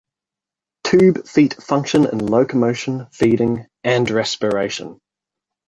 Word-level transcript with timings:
Tube 0.83 1.27
feet 1.27 1.61
function 1.61 2.07
in 2.07 2.17
locomotion, 2.17 3.05
feeding, 3.11 3.67
and 3.83 4.09
respiration. 4.09 4.99